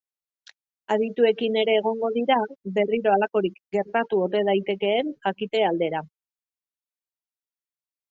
Adituekin 0.95 1.59
ere 1.63 1.75
egongo 1.81 2.09
dira, 2.15 2.39
berriro 2.79 3.13
halakorik 3.17 3.61
gertatu 3.79 4.23
ote 4.25 4.43
daitekeen 4.51 5.15
jakite 5.29 5.65
aldera. 5.71 6.07